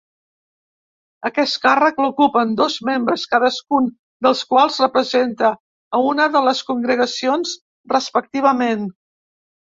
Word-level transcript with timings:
Aquest 1.29 1.57
càrrec 1.65 1.99
l'ocupen 2.05 2.55
dos 2.61 2.77
membres, 2.89 3.25
cadascun 3.33 3.91
dels 4.29 4.41
quals 4.55 4.81
representa 4.85 5.53
a 5.99 6.01
una 6.15 6.29
de 6.39 6.43
les 6.49 6.65
congregacions 6.73 7.55
respectivament. 7.97 8.91